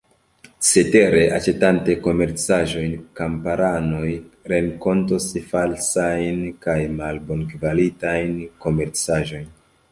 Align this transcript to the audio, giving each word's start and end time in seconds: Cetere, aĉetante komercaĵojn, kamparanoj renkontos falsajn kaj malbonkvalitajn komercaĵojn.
Cetere, 0.67 1.19
aĉetante 1.39 1.95
komercaĵojn, 2.07 2.95
kamparanoj 3.19 4.09
renkontos 4.55 5.29
falsajn 5.53 6.43
kaj 6.67 6.79
malbonkvalitajn 6.99 8.37
komercaĵojn. 8.67 9.51